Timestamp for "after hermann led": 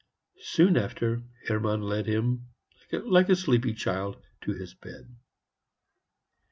0.77-2.07